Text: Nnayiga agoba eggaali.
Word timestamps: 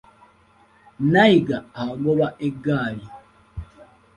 Nnayiga 1.03 1.57
agoba 1.85 2.27
eggaali. 2.47 3.05